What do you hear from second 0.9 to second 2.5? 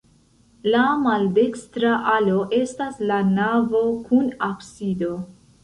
maldekstra alo